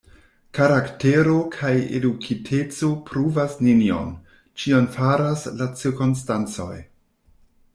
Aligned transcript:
Karaktero 0.59 1.35
kaj 1.55 1.73
edukiteco 1.99 2.89
pruvas 3.09 3.59
nenion; 3.67 4.09
ĉion 4.63 4.89
faras 4.97 5.45
la 5.61 5.69
cirkonstancoj. 5.83 6.73